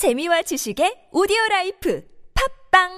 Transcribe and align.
재미와 0.00 0.40
지식의 0.40 1.12
오디오 1.12 1.36
life 1.50 2.02
팟빵 2.72 2.88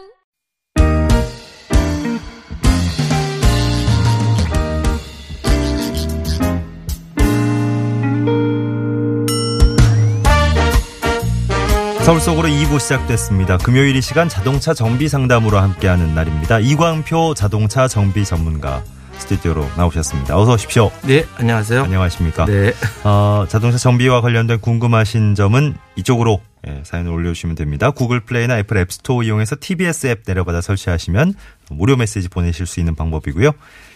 서울 12.04 12.20
속으로 12.20 12.46
2부 12.46 12.78
시작됐습니다. 12.78 13.58
금요일 13.58 13.96
이 13.96 14.00
시간 14.00 14.28
자동차 14.28 14.72
정비 14.72 15.08
상담으로 15.08 15.58
함께하는 15.58 16.14
날입니다. 16.14 16.60
이광표 16.60 17.34
자동차 17.34 17.88
정비 17.88 18.24
전문가 18.24 18.84
스튜디오로 19.22 19.68
나오셨습니다. 19.76 20.38
어서 20.38 20.54
오십시오. 20.54 20.90
네, 21.04 21.24
안녕하세요. 21.36 21.84
안녕하십니까. 21.84 22.44
네. 22.46 22.72
어, 23.04 23.46
자동차 23.48 23.78
정비와 23.78 24.20
관련된 24.20 24.60
궁금하신 24.60 25.34
점은 25.34 25.74
이쪽으로 25.96 26.40
예, 26.66 26.82
사연을 26.84 27.10
올려주시면 27.10 27.56
됩니다. 27.56 27.90
Google 27.90 28.20
Play나 28.20 28.58
Apple 28.58 28.76
App 28.78 28.95
Store 28.95 29.24
이용해서 29.24 29.56
TBS 29.58 30.06
앱 30.08 30.22
내려받아 30.26 30.60
설치하시면 30.60 31.34
무료 31.70 31.96
메시지 31.96 32.28
보내실 32.28 32.66
수 32.66 32.78
있는 32.80 32.94
방법이고요. 32.94 33.50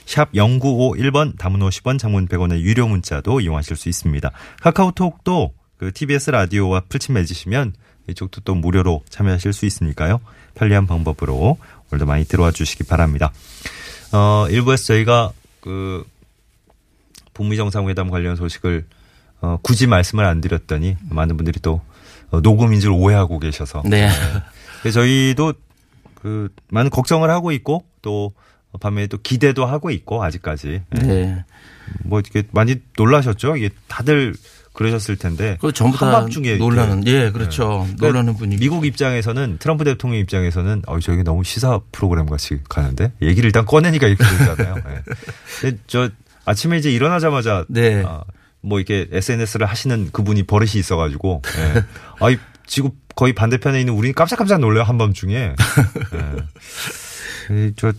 샵 0.05 0.33
0951번 0.33 1.39
단문 1.39 1.61
50원 1.61 1.99
장문 1.99 2.27
100원의 2.27 2.61
유료 2.61 2.89
문자도 2.89 3.41
이용하실 3.41 3.77
수 3.77 3.89
있습니다. 3.89 4.31
카카오톡도 4.63 5.53
그 5.79 5.93
TBS 5.93 6.31
라디오와 6.31 6.83
풀친 6.89 7.15
맺으시면 7.15 7.75
이쪽도 8.09 8.41
또 8.43 8.55
무료로 8.55 9.03
참여하실 9.09 9.53
수 9.53 9.67
있으니까요. 9.67 10.21
편리한 10.55 10.87
방법으로 10.87 11.59
오늘도 11.91 12.07
많이 12.07 12.25
들어와 12.25 12.51
주시기 12.51 12.85
바랍니다. 12.85 13.33
어, 14.13 14.47
일부에서 14.51 14.85
저희가 14.85 15.33
그 15.61 16.05
북미 17.35 17.57
정상회담 17.57 18.11
관련 18.11 18.37
소식을 18.37 18.87
어, 19.41 19.59
굳이 19.63 19.87
말씀을 19.87 20.25
안 20.25 20.41
드렸더니 20.41 20.97
많은 21.11 21.37
분들이 21.37 21.61
또 21.61 21.81
어, 22.31 22.41
녹음인 22.41 22.81
줄 22.81 22.91
오해하고 22.91 23.39
계셔서 23.39 23.83
네. 23.85 24.09
그래서 24.81 25.01
저희도 25.01 25.55
그 26.15 26.49
많은 26.69 26.91
걱정을 26.91 27.31
하고 27.31 27.53
있고 27.53 27.85
또 28.03 28.33
반면에 28.81 29.07
또 29.07 29.19
기대도 29.19 29.65
하고 29.65 29.91
있고 29.91 30.23
아직까지 30.23 30.83
예. 30.97 31.03
네. 31.03 31.45
뭐 32.03 32.21
이렇게 32.21 32.43
많이 32.53 32.77
놀라셨죠? 32.97 33.57
이게 33.57 33.71
다들 33.89 34.35
그러셨을 34.77 35.17
텐데 35.17 35.57
그 35.61 35.73
전부 35.73 35.97
다 35.97 36.07
한밤중에 36.07 36.57
놀라는, 36.57 37.03
이렇게 37.03 37.25
예, 37.25 37.31
그렇죠. 37.31 37.87
그러니까 37.97 38.07
놀라는 38.09 38.37
분위기. 38.37 38.61
미국 38.61 38.85
입장에서는 38.85 39.57
트럼프 39.59 39.85
대통령 39.85 40.21
입장에서는 40.21 40.83
어 40.87 41.01
저게 41.01 41.23
너무 41.23 41.45
시사 41.45 41.81
프로그램 41.93 42.27
같이 42.27 42.59
가는데 42.69 43.13
얘기를 43.23 43.47
일단 43.47 43.65
꺼내니까 43.65 44.07
이렇게 44.07 44.23
되잖아요. 44.23 44.75
예. 44.77 45.03
근데 45.61 45.79
저 45.87 46.11
아침에 46.45 46.77
이제 46.77 46.93
일어나자마자 46.93 47.65
네. 47.69 48.05
아, 48.07 48.23
뭐 48.61 48.79
이렇게 48.79 49.09
SNS를 49.11 49.67
하시는 49.67 50.11
그분이 50.13 50.43
버릇이 50.43 50.73
있어가지고 50.75 51.41
예. 51.59 51.85
아이 52.21 52.37
지금 52.67 52.91
거의 53.15 53.33
반대편에 53.33 53.81
있는 53.81 53.95
우리는 53.95 54.15
깜짝깜짝 54.15 54.61
놀래요 54.61 54.83
한밤중에. 54.83 55.55
예. 57.51 57.67
이 57.69 57.73
저 57.77 57.93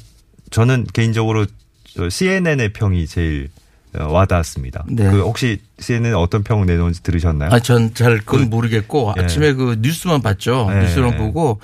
저는 0.52 0.86
개인적으로 0.94 1.48
저 1.86 2.08
CNN의 2.08 2.74
평이 2.74 3.08
제일 3.08 3.50
어, 3.50 3.67
와닿았습니다. 3.94 4.86
네. 4.90 5.10
그 5.10 5.22
혹시 5.22 5.60
CNN 5.80 6.14
어떤 6.16 6.44
평 6.44 6.66
내놓은지 6.66 7.02
들으셨나요? 7.04 7.50
아, 7.52 7.60
전 7.60 7.94
잘 7.94 8.20
그건 8.20 8.50
모르겠고 8.50 9.14
예. 9.18 9.22
아침에 9.24 9.54
그 9.54 9.78
뉴스만 9.82 10.22
봤죠. 10.22 10.68
예. 10.72 10.80
뉴스만 10.82 11.18
보고 11.18 11.60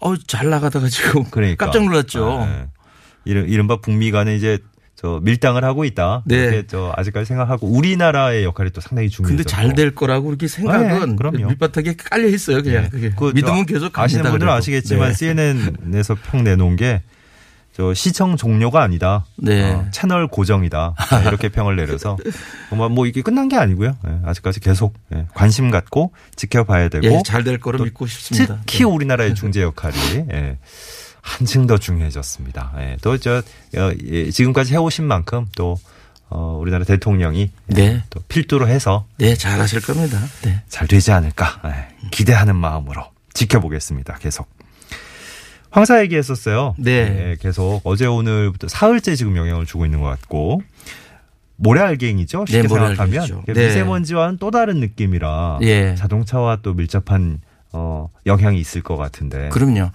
어, 0.00 0.16
잘 0.16 0.50
나가다가 0.50 0.88
지금 0.88 1.24
그러니까. 1.30 1.64
깜짝 1.66 1.84
놀랐죠. 1.84 2.46
예. 2.48 2.66
이른, 3.24 3.48
이른바 3.48 3.76
북미 3.80 4.10
간에 4.10 4.34
이제 4.36 4.58
저 4.96 5.20
밀당을 5.22 5.64
하고 5.64 5.84
있다. 5.84 6.22
네. 6.26 6.36
이렇게 6.36 6.66
저 6.66 6.92
아직까지 6.96 7.26
생각하고 7.26 7.66
우리나라의 7.68 8.44
역할이 8.44 8.70
또 8.70 8.80
상당히 8.80 9.08
중요해요. 9.08 9.36
근데 9.36 9.48
잘 9.48 9.74
될 9.74 9.94
거라고 9.94 10.26
그렇게 10.26 10.46
생각은 10.48 11.10
네, 11.10 11.16
그럼요. 11.16 11.48
밑바닥에 11.48 11.94
깔려 11.96 12.28
있어요. 12.28 12.62
그냥 12.62 12.84
예. 12.84 12.88
그게. 12.88 13.10
그저 13.10 13.64
계속 13.64 13.92
갑니다. 13.92 14.02
아시는 14.02 14.30
분들은. 14.30 14.52
아시겠지만 14.52 15.08
네. 15.12 15.14
CNN에서 15.14 16.16
평 16.22 16.44
내놓은 16.44 16.76
게 16.76 17.02
저 17.74 17.94
시청 17.94 18.36
종료가 18.36 18.82
아니다. 18.82 19.24
네. 19.36 19.72
어, 19.72 19.86
채널 19.92 20.28
고정이다. 20.28 20.94
네, 21.10 21.28
이렇게 21.28 21.48
평을 21.48 21.76
내려서 21.76 22.18
정말 22.68 22.88
뭐 22.90 23.06
이게 23.06 23.22
끝난 23.22 23.48
게 23.48 23.56
아니고요. 23.56 23.96
예, 24.06 24.18
아직까지 24.24 24.60
계속 24.60 24.94
예, 25.14 25.26
관심 25.34 25.70
갖고 25.70 26.12
지켜봐야 26.36 26.90
되고 26.90 27.06
예, 27.06 27.22
잘될 27.24 27.58
거로 27.60 27.78
또 27.78 27.84
믿고 27.84 28.06
싶습니다. 28.06 28.58
특히 28.66 28.80
네. 28.80 28.84
우리나라의 28.84 29.34
중재 29.36 29.62
역할이 29.62 29.96
예, 30.32 30.58
한층 31.22 31.66
더 31.66 31.78
중요해졌습니다. 31.78 32.74
예, 32.78 32.96
또저 33.00 33.42
어, 33.76 33.92
예, 34.04 34.30
지금까지 34.30 34.74
해오신 34.74 35.06
만큼 35.06 35.46
또 35.54 35.78
어, 36.28 36.58
우리나라 36.60 36.84
대통령이 36.84 37.50
네. 37.66 38.02
또 38.10 38.20
필두로 38.28 38.68
해서 38.68 39.06
네, 39.16 39.34
잘 39.34 39.60
하실 39.60 39.80
겁니다. 39.80 40.18
네. 40.42 40.62
잘 40.68 40.86
되지 40.86 41.10
않을까 41.10 41.60
예, 41.64 42.08
기대하는 42.10 42.54
마음으로 42.54 43.02
지켜보겠습니다. 43.32 44.18
계속. 44.18 44.46
황사 45.72 46.02
얘기했었어요. 46.02 46.74
네. 46.78 47.30
예, 47.30 47.36
계속 47.40 47.80
어제 47.84 48.06
오늘부터 48.06 48.68
사흘째 48.68 49.16
지금 49.16 49.36
영향을 49.36 49.66
주고 49.66 49.84
있는 49.86 50.00
것 50.00 50.06
같고 50.06 50.62
모래알갱이죠. 51.56 52.44
쉽게 52.46 52.62
네, 52.62 52.68
생각하면 52.68 52.96
모래알갱이죠. 52.96 53.42
네. 53.46 53.66
미세먼지와는 53.66 54.36
또 54.38 54.50
다른 54.50 54.80
느낌이라 54.80 55.60
예. 55.62 55.94
자동차와 55.94 56.58
또 56.62 56.74
밀접한 56.74 57.40
어, 58.02 58.10
영향이 58.26 58.58
있을 58.58 58.82
것 58.82 58.96
같은데. 58.96 59.48
그럼요. 59.50 59.90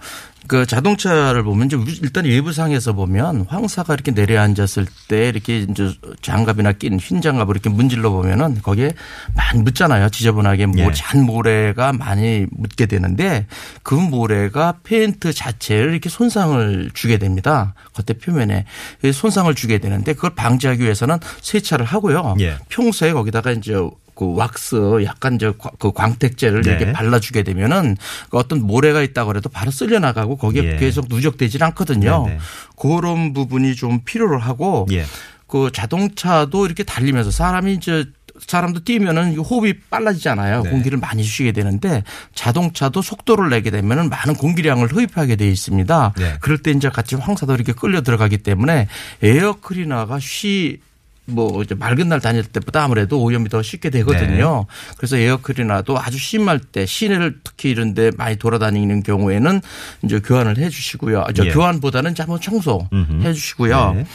그 0.48 0.64
자동차를 0.64 1.42
보면 1.42 1.66
이제 1.66 1.76
일단 2.02 2.24
외부상에서 2.24 2.94
보면 2.94 3.44
황사가 3.48 3.92
이렇게 3.92 4.12
내려앉았을 4.12 4.86
때 5.06 5.28
이렇게 5.28 5.58
이제 5.58 5.92
장갑이나 6.22 6.72
낀 6.72 6.98
흰 6.98 7.20
장갑을 7.20 7.54
이렇게 7.54 7.68
문질러 7.68 8.10
보면은 8.10 8.62
거기에 8.62 8.92
많이 9.36 9.62
묻잖아요. 9.62 10.08
지저분하게 10.08 10.66
뭐 10.66 10.86
예. 10.86 10.92
잔 10.92 11.22
모래가 11.22 11.92
많이 11.92 12.46
묻게 12.50 12.86
되는데 12.86 13.46
그 13.82 13.94
모래가 13.94 14.78
페인트 14.84 15.34
자체를 15.34 15.92
이렇게 15.92 16.08
손상을 16.08 16.90
주게 16.94 17.18
됩니다. 17.18 17.74
겉에 17.92 18.18
표면에 18.18 18.64
그 19.02 19.12
손상을 19.12 19.54
주게 19.54 19.78
되는데 19.78 20.14
그걸 20.14 20.34
방지하기 20.34 20.82
위해서는 20.82 21.18
세차를 21.42 21.84
하고요. 21.84 22.36
예. 22.40 22.56
평소에 22.70 23.12
거기다가 23.12 23.50
이제 23.50 23.74
그 24.18 24.34
왁스 24.34 25.04
약간 25.04 25.38
저 25.38 25.54
그 25.78 25.92
광택제를 25.92 26.62
네. 26.62 26.70
이렇게 26.70 26.92
발라주게 26.92 27.42
되면은 27.44 27.96
그 28.30 28.36
어떤 28.36 28.60
모래가 28.60 29.02
있다고 29.02 29.36
해도 29.36 29.48
바로 29.48 29.70
쓸려 29.70 29.98
나가고 29.98 30.36
거기에 30.36 30.72
예. 30.72 30.76
계속 30.76 31.06
누적되질 31.08 31.62
않거든요. 31.64 32.24
네네. 32.26 32.38
그런 32.76 33.32
부분이 33.32 33.76
좀 33.76 34.00
필요로 34.04 34.38
하고 34.38 34.86
예. 34.90 35.04
그 35.46 35.70
자동차도 35.72 36.66
이렇게 36.66 36.82
달리면서 36.82 37.30
사람이 37.30 37.74
이제 37.74 38.06
사람도 38.46 38.84
뛰면은 38.84 39.36
호흡이 39.36 39.74
빨라지잖아요. 39.90 40.62
네. 40.62 40.70
공기를 40.70 40.98
많이 40.98 41.22
쉬게 41.22 41.52
되는데 41.52 42.04
자동차도 42.34 43.02
속도를 43.02 43.50
내게 43.50 43.70
되면은 43.70 44.08
많은 44.08 44.34
공기량을 44.34 44.88
흡입하게 44.88 45.36
돼 45.36 45.48
있습니다. 45.48 46.14
네. 46.16 46.34
그럴 46.40 46.58
때 46.58 46.70
이제 46.70 46.88
같이 46.88 47.16
황사도 47.16 47.54
이렇게 47.54 47.72
끌려 47.72 48.02
들어가기 48.02 48.38
때문에 48.38 48.88
에어 49.22 49.56
클리너가 49.60 50.18
쉬 50.20 50.80
뭐 51.28 51.62
이제 51.62 51.74
맑은 51.74 52.08
날 52.08 52.20
다닐 52.20 52.42
때보다 52.42 52.84
아무래도 52.84 53.22
오염이 53.22 53.48
더 53.48 53.62
쉽게 53.62 53.90
되거든요. 53.90 54.66
네. 54.68 54.94
그래서 54.96 55.16
에어 55.18 55.36
클리너도 55.42 55.98
아주 55.98 56.18
심할 56.18 56.58
때 56.58 56.86
시내를 56.86 57.40
특히 57.44 57.70
이런 57.70 57.94
데 57.94 58.10
많이 58.16 58.36
돌아다니는 58.36 59.02
경우에는 59.02 59.60
이제 60.04 60.20
교환을 60.20 60.56
해 60.58 60.68
주시고요. 60.70 61.26
저 61.34 61.46
예. 61.46 61.50
교환보다는 61.50 62.12
이제 62.12 62.22
한번 62.22 62.40
청소 62.40 62.88
음흠. 62.92 63.22
해주시고요. 63.26 63.92
네. 63.94 64.06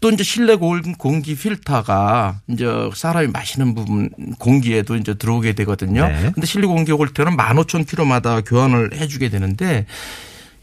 또 0.00 0.10
이제 0.10 0.22
실내 0.24 0.56
공- 0.56 0.92
공기 0.98 1.34
필터가 1.36 2.40
이제 2.48 2.66
사람이 2.94 3.28
마시는 3.28 3.74
부분 3.74 4.10
공기에도 4.38 4.96
이제 4.96 5.14
들어오게 5.14 5.54
되거든요. 5.54 6.06
네. 6.08 6.30
근데 6.34 6.46
실내 6.46 6.66
공기 6.66 6.92
필터는 6.94 7.36
15,000km마다 7.36 8.44
교환을 8.46 8.90
해 8.94 9.06
주게 9.06 9.30
되는데 9.30 9.86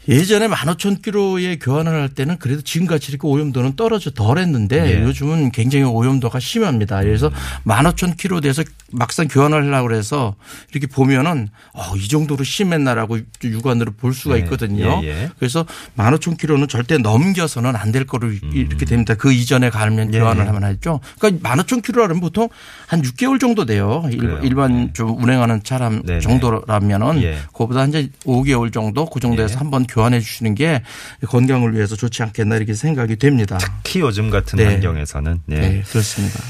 예전에 0.08 0.48
15,000km에 0.48 1.58
교환을 1.62 1.92
할 1.92 2.08
때는 2.10 2.38
그래도 2.38 2.60
지금같이 2.62 3.10
이렇게 3.10 3.26
오염도는 3.26 3.76
떨어져 3.76 4.10
덜 4.10 4.38
했는데 4.38 4.98
예. 4.98 5.02
요즘은 5.02 5.50
굉장히 5.52 5.84
오염도가 5.84 6.40
심합니다. 6.40 7.00
그래서 7.00 7.30
15,000km 7.64 8.42
돼서 8.42 8.62
막상 8.92 9.26
교환을 9.28 9.64
하려고 9.64 9.88
그래서 9.88 10.34
이렇게 10.72 10.86
보면은 10.86 11.48
어, 11.72 11.96
이 11.96 12.06
정도로 12.06 12.44
심했나라고 12.44 13.18
육안으로 13.42 13.92
볼 13.92 14.12
수가 14.12 14.36
예. 14.36 14.40
있거든요. 14.40 15.00
예, 15.02 15.08
예. 15.08 15.30
그래서 15.38 15.64
15,000km는 15.96 16.68
절대 16.68 16.98
넘겨서는 16.98 17.74
안 17.76 17.94
될 17.94 18.06
거로 18.06 18.28
이렇게 18.32 18.84
됩니다. 18.86 19.14
그 19.14 19.32
이전에 19.32 19.70
가면 19.70 20.12
예, 20.14 20.18
교환을 20.18 20.42
예. 20.42 20.46
하면 20.48 20.64
하죠. 20.64 20.98
그러니까 21.20 21.54
15,000km라면 21.54 22.20
보통 22.20 22.48
한 22.88 23.02
6개월 23.02 23.38
정도 23.38 23.64
돼요. 23.64 24.02
그래요. 24.18 24.40
일, 24.42 24.54
반 24.56 24.90
좀 24.94 25.16
운행하는 25.22 25.62
차량 25.62 26.02
네네. 26.02 26.20
정도라면은 26.20 27.22
예. 27.22 27.38
그거보다 27.52 27.84
이제 27.86 28.08
5개월 28.24 28.72
정도 28.72 29.06
그 29.06 29.20
정도에서 29.20 29.54
예. 29.54 29.58
한번 29.58 29.86
교환해 29.94 30.20
주시는 30.20 30.56
게 30.56 30.82
건강을 31.26 31.74
위해서 31.74 31.94
좋지 31.94 32.22
않겠나 32.24 32.56
이렇게 32.56 32.74
생각이 32.74 33.16
됩니다. 33.16 33.58
특히 33.58 34.00
요즘 34.00 34.28
같은 34.30 34.56
네. 34.56 34.66
환경에서는 34.66 35.42
네. 35.46 35.60
네, 35.60 35.82
그렇습니다. 35.88 36.40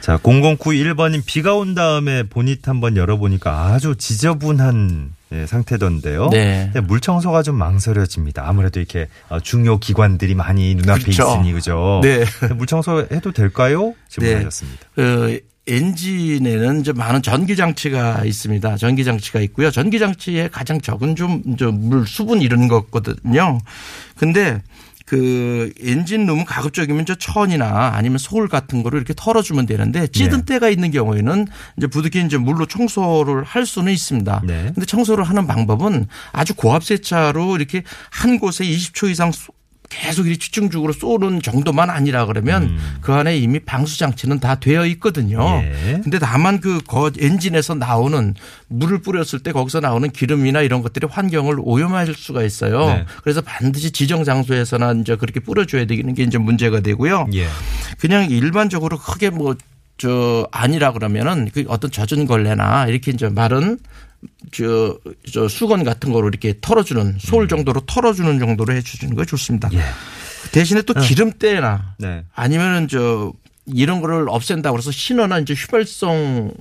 자 0.00 0.18
0091번님 0.18 1.22
비가 1.24 1.54
온 1.54 1.74
다음에 1.74 2.24
보닛 2.24 2.68
한번 2.68 2.98
열어보니까 2.98 3.68
아주 3.68 3.96
지저분한 3.96 5.14
예, 5.32 5.46
상태던데요. 5.46 6.28
네. 6.28 6.70
근데 6.72 6.86
물 6.86 7.00
청소가 7.00 7.42
좀 7.42 7.56
망설여집니다. 7.56 8.46
아무래도 8.46 8.80
이렇게 8.80 9.08
어, 9.30 9.40
중요 9.40 9.78
기관들이 9.78 10.34
많이 10.34 10.74
눈앞에 10.74 11.04
그렇죠. 11.04 11.22
있으니 11.22 11.52
그죠. 11.52 12.00
네. 12.02 12.24
근데 12.38 12.54
물 12.54 12.66
청소 12.66 13.06
해도 13.10 13.32
될까요? 13.32 13.94
질문하셨습니다. 14.10 14.86
그 14.94 15.40
엔진에는 15.66 16.80
이제 16.80 16.92
많은 16.92 17.22
전기 17.22 17.56
장치가 17.56 18.24
있습니다. 18.24 18.76
전기 18.76 19.04
장치가 19.04 19.40
있고요. 19.40 19.70
전기 19.70 19.98
장치의 19.98 20.50
가장 20.50 20.80
적은 20.80 21.16
좀물 21.16 22.06
수분 22.06 22.42
이런 22.42 22.68
거거든요. 22.68 23.60
근데 24.16 24.62
그 25.06 25.70
엔진 25.82 26.24
룸은 26.26 26.46
가급적이면 26.46 27.04
저 27.04 27.14
천이나 27.14 27.92
아니면 27.94 28.16
소울 28.18 28.48
같은 28.48 28.82
거를 28.82 28.98
이렇게 28.98 29.12
털어주면 29.14 29.66
되는데 29.66 30.06
찌든 30.06 30.40
네. 30.40 30.54
때가 30.54 30.70
있는 30.70 30.90
경우에는 30.90 31.46
이제 31.76 31.86
부득이 31.86 32.22
이제 32.24 32.38
물로 32.38 32.64
청소를 32.66 33.44
할 33.44 33.66
수는 33.66 33.92
있습니다. 33.92 34.42
네. 34.46 34.70
근데 34.74 34.86
청소를 34.86 35.24
하는 35.24 35.46
방법은 35.46 36.06
아주 36.32 36.54
고압 36.54 36.84
세차로 36.84 37.56
이렇게 37.56 37.82
한 38.10 38.38
곳에 38.38 38.64
20초 38.64 39.10
이상 39.10 39.30
쏘- 39.30 39.52
계속 40.02 40.26
이렇게 40.26 40.38
집중적으로 40.38 40.92
쏘는 40.92 41.40
정도만 41.42 41.88
아니라 41.90 42.26
그러면 42.26 42.76
그 43.00 43.12
안에 43.12 43.36
이미 43.38 43.58
방수 43.60 43.98
장치는 43.98 44.40
다 44.40 44.56
되어 44.56 44.86
있거든요. 44.86 45.62
예. 45.62 46.00
근데 46.02 46.18
다만 46.18 46.60
그 46.60 46.80
거- 46.86 47.10
엔진에서 47.18 47.74
나오는 47.74 48.34
물을 48.68 49.00
뿌렸을 49.02 49.38
때 49.40 49.52
거기서 49.52 49.80
나오는 49.80 50.10
기름이나 50.10 50.62
이런 50.62 50.82
것들이 50.82 51.06
환경을 51.10 51.56
오염할 51.60 52.12
수가 52.14 52.42
있어요. 52.42 52.86
네. 52.86 53.04
그래서 53.22 53.40
반드시 53.40 53.90
지정 53.92 54.24
장소에서나 54.24 54.92
이제 55.00 55.16
그렇게 55.16 55.40
뿌려줘야 55.40 55.84
되는 55.86 56.14
게 56.14 56.22
이제 56.24 56.38
문제가 56.38 56.80
되고요. 56.80 57.28
예. 57.34 57.46
그냥 57.98 58.28
일반적으로 58.30 58.98
크게 58.98 59.30
뭐 59.30 59.54
저 59.96 60.48
아니라 60.50 60.90
그러면은 60.92 61.48
그 61.54 61.64
어떤 61.68 61.88
젖은 61.88 62.26
걸레나 62.26 62.88
이렇게 62.88 63.12
이제 63.12 63.28
마른 63.28 63.78
저, 64.52 64.98
저 65.30 65.48
수건 65.48 65.84
같은 65.84 66.12
거로 66.12 66.28
이렇게 66.28 66.54
털어주는 66.60 67.16
소울 67.18 67.48
정도로 67.48 67.82
털어주는 67.86 68.38
정도로 68.38 68.72
해주시는 68.74 69.14
거 69.14 69.24
좋습니다. 69.24 69.70
예. 69.72 69.80
대신에 70.52 70.82
또 70.82 70.94
기름때나 70.94 71.96
네. 71.98 72.24
아니면은 72.34 72.88
저 72.88 73.32
이런 73.66 74.00
거를 74.00 74.26
없앤다고 74.28 74.76
그래서 74.76 74.90
신어나 74.90 75.38
이제 75.38 75.54
휘발성 75.54 76.52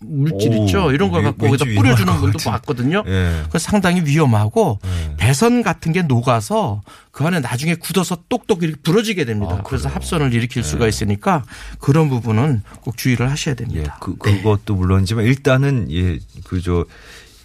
물질 0.00 0.52
오, 0.52 0.64
있죠. 0.64 0.92
이런 0.92 1.10
걸 1.10 1.20
위- 1.20 1.24
갖고 1.24 1.46
거기다 1.46 1.64
뿌려주는 1.64 2.12
분도 2.20 2.38
것 2.38 2.50
봤거든요. 2.50 3.02
예. 3.06 3.42
그 3.50 3.58
상당히 3.58 4.02
위험하고 4.04 4.78
네. 4.82 5.14
배선 5.16 5.62
같은 5.62 5.92
게 5.92 6.02
녹아서 6.02 6.82
그 7.10 7.24
안에 7.24 7.40
나중에 7.40 7.74
굳어서 7.74 8.18
똑똑 8.28 8.62
이렇게 8.62 8.80
부러지게 8.82 9.24
됩니다. 9.24 9.56
아, 9.58 9.62
그래서? 9.62 9.88
합선을 9.88 10.32
일으킬 10.32 10.62
수가 10.62 10.86
있으니까 10.86 11.44
그런 11.80 12.08
부분은 12.08 12.62
꼭 12.80 12.96
주의를 12.96 13.30
하셔야 13.30 13.52
예. 13.52 13.56
됩니다. 13.56 13.98
그 14.00 14.16
그것도 14.16 14.74
물론이지만 14.76 15.24
일단은 15.24 15.88
예, 15.90 16.18
그 16.44 16.60
저 16.62 16.84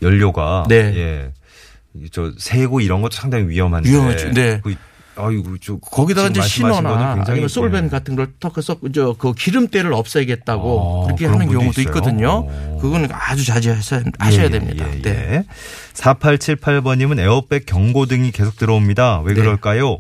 연료가 0.02 0.66
네. 0.70 0.76
예. 0.96 1.32
저 2.12 2.32
새고 2.38 2.82
이런 2.82 3.02
것도 3.02 3.16
상당히 3.16 3.48
위험한데. 3.48 3.90
위험하죠. 3.90 4.32
네. 4.32 4.60
그 4.64 4.76
아이고 5.16 5.58
저 5.62 5.78
거기다가 5.78 6.30
이제 6.30 6.42
굉장히 6.42 7.22
아니면 7.28 7.48
솔벤 7.48 7.86
예. 7.86 7.90
같은 7.90 8.16
걸 8.16 8.34
턱해서 8.40 8.78
저그 8.94 9.34
기름때를 9.34 9.94
없애겠다고 9.94 11.04
아, 11.04 11.06
그렇게 11.06 11.26
하는 11.28 11.48
경우도 11.50 11.82
있어요? 11.82 11.86
있거든요. 11.86 12.48
오. 12.48 12.80
그거는 12.82 13.10
아주 13.12 13.46
자제하셔야 13.46 14.04
하셔야 14.18 14.46
예, 14.46 14.50
됩니다. 14.50 14.86
예, 14.90 14.98
예. 14.98 15.02
네. 15.02 15.46
4878번님은 15.94 17.20
에어백 17.20 17.66
경고등이 17.66 18.32
계속 18.32 18.56
들어옵니다. 18.58 19.22
왜 19.22 19.34
네. 19.34 19.42
그럴까요? 19.42 20.00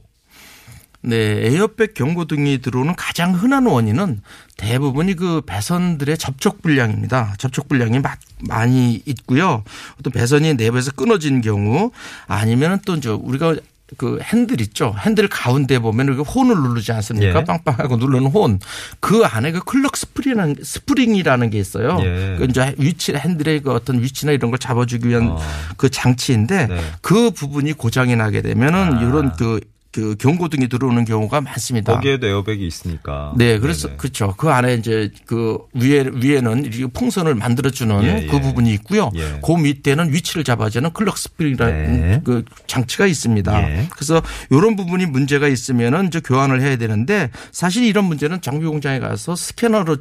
네, 1.06 1.16
에어백 1.18 1.96
경고등이 1.96 2.60
들어오는 2.62 2.96
가장 2.96 3.34
흔한 3.36 3.66
원인은 3.66 4.22
대부분이 4.56 5.16
그 5.16 5.42
배선들의 5.46 6.18
접촉 6.18 6.62
불량입니다. 6.62 7.36
접촉 7.38 7.68
불량이 7.68 8.00
마- 8.00 8.16
많이 8.48 9.02
있고요. 9.06 9.64
또 10.02 10.10
배선이 10.10 10.54
내부에서 10.54 10.92
끊어진 10.92 11.42
경우 11.42 11.92
아니면은 12.28 12.78
또 12.86 12.96
이제 12.96 13.10
우리가 13.10 13.56
그 13.98 14.20
핸들 14.22 14.62
있죠. 14.62 14.96
핸들 15.00 15.28
가운데 15.28 15.80
보면 15.80 16.08
이렇게 16.08 16.22
혼을 16.22 16.56
누르지 16.56 16.92
않습니까? 16.92 17.40
예. 17.40 17.44
빵빵하고 17.44 17.98
누르는 17.98 18.28
horn. 18.28 18.60
그 19.00 19.24
안에 19.24 19.52
그 19.52 19.64
clock 19.64 19.98
spring이라는, 19.98 20.56
spring이라는 20.64 21.50
게 21.50 21.60
있어요. 21.60 21.98
예. 22.02 22.36
그 22.38 22.46
이제 22.50 22.76
위치, 22.78 23.14
핸들의 23.14 23.62
그 23.62 23.72
어떤 23.72 24.02
위치나 24.02 24.32
이런 24.32 24.52
걸 24.52 24.60
잡아주기 24.60 25.08
위한 25.08 25.30
어. 25.30 25.40
그 25.78 25.90
장치인데 25.90 26.68
네. 26.68 26.82
그 27.02 27.32
부분이 27.32 27.74
고장이 27.74 28.16
나게 28.16 28.42
되면은 28.42 28.98
아. 28.98 29.02
이런 29.02 29.34
그, 29.34 29.60
그 29.94 30.16
경고등이 30.18 30.70
들어오는 30.70 31.06
경우가 31.06 31.40
많습니다. 31.42 31.94
거기에도 31.94 32.26
에어백이 32.26 32.66
있으니까. 32.66 33.32
네, 33.38 33.60
그래서 33.60 33.88
네네. 33.88 33.98
그렇죠. 33.98 34.34
그 34.36 34.50
안에 34.50 34.74
이제 34.74 35.12
그 35.28 35.60
위에 35.74 36.10
위에는 36.12 36.72
풍선을 36.94 37.36
만들어주는 37.36 38.04
예, 38.04 38.28
그 38.28 38.38
예. 38.38 38.42
부분이 38.42 38.74
있고요. 38.74 39.12
예. 39.16 39.40
그 39.46 39.52
밑에는 39.52 40.12
위치를 40.12 40.44
잡아주는 40.44 40.92
clock 40.94 41.16
spring이라는 41.16 42.02
네. 42.02 42.22
그 42.24 42.44
장치가 42.66 43.06
있습니다. 43.06 43.70
예. 43.70 43.88
그래서 43.92 44.20
이런 44.50 44.76
부분이 44.76 45.06
문제가 45.06 45.48
있으면은 45.48 46.08
이제 46.08 46.20
교환을 46.20 46.60
해야 46.62 46.76
되는데 46.76 47.30
사실 47.52 47.84
이런 47.84 48.06
문제는 48.06 48.42
정비 48.42 48.66
공장에 48.66 48.98
가서 48.98 49.36
스캐너로 49.36 49.98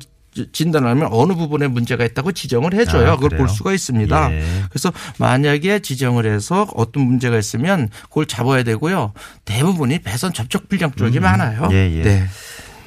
진단하면 0.53 1.09
어느 1.11 1.35
부분에 1.35 1.69
문제가 1.69 2.05
있다고 2.05 2.33
지정을 2.33 2.75
해줘요. 2.75 3.13
아, 3.13 3.17
그걸? 3.17 3.39
볼 3.39 3.49
수가 3.49 3.73
있습니다. 3.73 4.33
예. 4.33 4.45
그래서 4.71 4.93
만약에 5.19 5.81
지정을 5.81 6.27
해서 6.27 6.67
어떤 6.75 7.05
문제가 7.05 7.39
있으면 7.39 7.89
그걸 8.05 8.27
잡아야 8.27 8.63
되고요. 8.63 9.13
대부분이 9.45 9.99
배선 10.01 10.33
접촉 10.33 10.69
불량 10.69 10.93
쪽이 10.93 11.21
많아요. 11.21 11.69
예, 11.73 11.91
예. 11.99 12.03
네. 12.03 12.27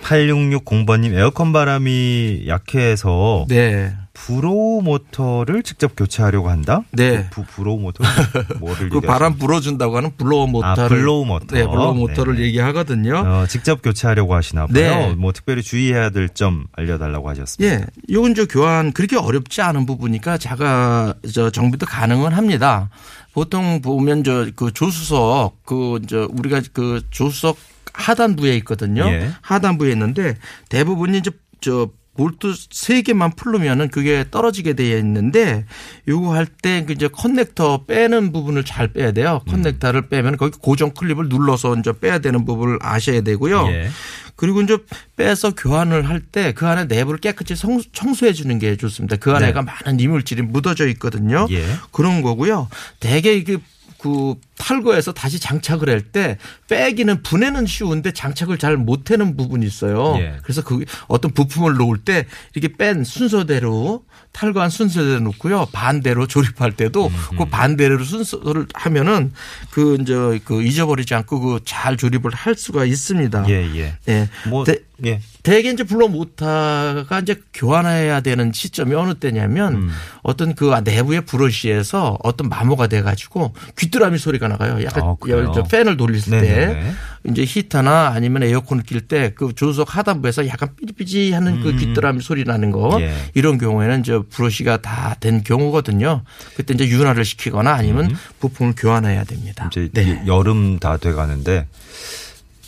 8660번님 0.06 1.14
에어컨 1.16 1.52
바람이 1.52 2.44
약해서 2.48 3.46
네. 3.50 3.96
blower 4.14 4.82
motor를 4.84 5.62
직접 5.64 5.94
교체하려고 5.98 6.50
한다? 6.50 6.84
네. 6.92 7.28
부, 7.32 7.44
blower 7.44 7.80
motor? 7.80 8.04
뭐를 8.62 8.90
그 8.90 9.02
바람 9.02 9.36
불어준다고 9.38 9.98
하는 9.98 10.12
blower 10.16 10.48
motor를 10.48 10.90
blower 10.98 11.26
motor. 11.26 11.56
네, 11.56 11.64
blower 11.66 11.96
motor를 11.96 12.36
네. 12.36 12.44
얘기하거든요. 12.44 13.18
어, 13.18 13.46
직접 13.48 13.82
교체하려고 13.82 14.36
하시나 14.36 14.68
봐요. 14.68 14.74
네. 14.74 15.16
뭐 15.16 15.34
특별히 15.34 15.62
주의해야 15.64 16.12
될 16.12 16.30
점 16.36 16.66
알려달라고 16.74 17.30
하셨습니다. 17.30 17.76
예, 17.76 17.86
요건 18.12 18.36
저 18.36 18.46
교환 18.46 18.92
그렇게 18.92 19.16
어렵지 19.18 19.62
않은 19.62 19.86
부분이니까 19.86 20.38
자가 20.38 21.14
저 21.34 21.50
정비도 21.50 21.86
가능은 21.86 22.34
합니다. 22.34 22.90
보통 23.34 23.82
보면 23.82 24.24
저 24.24 24.48
그 24.56 24.72
조수석 24.74 25.64
그 25.66 26.00
저 26.08 26.28
우리가 26.32 26.62
그 26.74 27.02
조수석 27.10 27.58
하단부에 27.96 28.56
있거든요. 28.58 29.06
예. 29.08 29.30
하단부에 29.42 29.92
있는데 29.92 30.36
대부분이 30.70 31.18
이제 31.20 31.32
저 31.62 31.90
볼트 32.18 32.54
세 32.72 33.02
개만 33.02 33.32
풀르면은 33.36 33.90
그게 33.90 34.24
떨어지게 34.32 34.72
되어 34.74 34.98
있는데 35.00 35.66
요거 36.08 36.34
할 36.34 36.46
때 36.62 36.86
이제 36.90 37.10
커넥터 37.10 37.84
빼는 37.86 38.32
부분을 38.32 38.64
잘 38.64 38.88
빼야 38.88 39.12
돼요. 39.12 39.42
음. 39.48 39.52
커넥터를 39.52 40.08
빼면 40.08 40.38
거기 40.38 40.58
고정 40.58 40.92
클립을 40.92 41.28
눌러서 41.28 41.76
이제 41.78 41.92
빼야 42.00 42.20
되는 42.20 42.46
부분을 42.46 42.80
아셔야 42.82 43.20
되고요. 43.20 43.68
예. 43.70 43.90
그리고 44.38 44.62
이제 44.62 44.78
빼서 45.18 45.56
교환을 45.56 46.08
할 46.08 46.22
때 46.32 46.54
그 46.54 46.66
안에 46.68 46.86
내부를 46.86 47.20
깨끗이 47.20 47.56
성- 47.58 47.82
청소해 47.92 48.32
주는 48.32 48.60
게 48.60 48.78
좋습니다. 48.78 49.18
그 49.18 49.34
안에가 49.34 49.62
많은 49.64 50.00
이물질이 50.00 50.42
묻어져 50.44 50.88
있거든요. 50.90 51.48
네. 51.50 51.56
예. 51.56 51.66
그런 51.92 52.22
거고요. 52.22 52.70
대개 53.02 53.34
이게 53.34 53.58
그 54.06 54.36
탈거해서 54.58 55.12
다시 55.14 55.40
장착을 55.40 55.90
할 55.90 56.02
때 56.12 56.38
빼기는 56.68 57.24
분해는 57.24 57.66
쉬운데 57.66 58.12
장착을 58.12 58.60
잘 58.60 58.78
못하는 58.78 59.36
부분이 59.36 59.66
있어요. 59.66 60.16
예. 60.20 60.38
그래서 60.44 60.62
그 60.64 60.86
어떤 61.08 61.32
부품을 61.32 61.74
놓을 61.76 61.98
때 62.06 62.26
이렇게 62.54 62.76
뺀 62.78 63.04
순서대로 63.04 64.04
탈거한 64.32 64.70
순서대로 64.70 65.20
놓고요. 65.22 65.68
반대로 65.72 66.28
조립할 66.28 66.74
때도 66.74 67.10
그 67.38 67.46
반대로 67.46 68.04
순서를 68.04 68.68
하면은 68.76 69.32
그 69.72 69.98
이제 70.00 70.14
그 70.46 70.62
잊어버리지 70.62 71.16
않고 71.16 71.40
그 71.40 71.60
잘 71.66 71.98
조립을 71.98 72.32
할 72.34 72.56
수가 72.56 72.86
있습니다. 72.86 73.46
예, 73.50 73.76
예. 73.76 73.98
예. 74.08 74.30
뭐, 74.48 74.64
대- 74.66 74.80
예. 75.06 75.20
대개 75.44 75.70
이제 75.70 75.84
블로 75.84 76.08
모터가 76.08 77.20
이제 77.22 77.42
교환해야 77.54 78.22
되는 78.22 78.52
시점이 78.54 78.94
어느 78.96 79.16
때냐면 79.16 79.74
음. 79.76 79.90
어떤 80.24 80.56
그 80.56 80.74
내부의 80.84 81.26
브러쉬에서 81.26 82.18
어떤 82.24 82.48
마모가 82.50 82.88
돼 82.88 83.02
가지고 83.02 83.54
귀뚜라미 83.78 84.18
소리가 84.18 84.48
나가요. 84.48 84.84
약간 84.84 85.04
아, 85.04 85.16
그래요? 85.20 85.52
저 85.54 85.64
팬을 85.64 85.98
돌릴 85.98 86.22
때 86.22 86.30
네네네. 86.42 86.94
이제 87.28 87.44
히터나 87.46 88.10
아니면 88.16 88.44
에어컨을 88.44 88.84
낄 88.84 89.02
때 89.08 89.34
그 89.36 89.54
조수석 89.56 89.96
하단부에서 89.98 90.48
약간 90.48 90.70
삐리삐리 90.78 91.32
하는 91.34 91.62
그 91.62 91.76
귀뚜라미 91.76 92.22
소리 92.22 92.44
나는 92.44 92.72
거 92.72 92.98
음. 92.98 93.02
예. 93.02 93.14
이런 93.34 93.58
경우에는 93.58 94.00
이제 94.02 94.20
브러쉬가 94.30 94.82
다 94.82 95.16
된 95.20 95.44
경우거든요. 95.44 96.24
그때 96.56 96.74
이제 96.74 96.88
윤활을 96.88 97.24
시키거나 97.26 97.72
아니면 97.74 98.16
부품을 98.40 98.74
교환해야 98.78 99.24
됩니다. 99.24 99.66
음. 99.66 99.70
이제 99.70 99.90
네. 99.94 100.24
여름 100.28 100.78
다 100.80 100.98
돼 100.98 101.14
가는데 101.14 101.68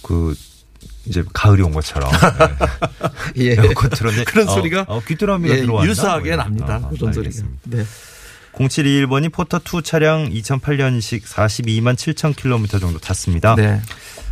그 0.01 0.33
이제 1.07 1.23
가을이 1.33 1.61
온 1.61 1.71
것처럼 1.71 2.11
예. 3.37 3.45
예. 3.45 3.51
에어컨 3.53 3.89
틀었는데 3.89 4.25
그런 4.25 4.47
어, 4.47 4.51
소리가 4.51 4.85
어, 4.87 5.01
귀뚜라미가 5.01 5.55
예, 5.55 5.61
들어왔나? 5.61 5.89
유사하게 5.89 6.35
뭐 6.35 6.43
납니다. 6.43 6.81
어, 6.83 6.89
그런 6.89 7.13
소리가. 7.13 7.43
네. 7.63 7.83
0721번이 8.53 9.29
포터2 9.31 9.83
차량 9.83 10.29
2008년식 10.29 11.23
42만 11.23 11.95
7천 11.95 12.35
킬로미터 12.35 12.79
정도 12.79 12.99
탔습니다. 12.99 13.55
네. 13.55 13.79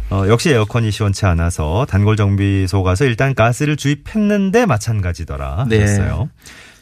어, 0.10 0.25
역시 0.27 0.50
에어컨이 0.51 0.91
시원치 0.91 1.25
않아서 1.25 1.86
단골 1.89 2.15
정비소 2.15 2.84
가서 2.84 3.05
일단 3.05 3.34
가스를 3.34 3.75
주입했는데 3.75 4.65
마찬가지더라. 4.65 5.65
네. 5.70 5.77
그랬어요. 5.77 6.29